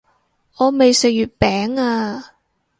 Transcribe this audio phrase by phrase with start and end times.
[0.57, 2.33] 我未食月餅啊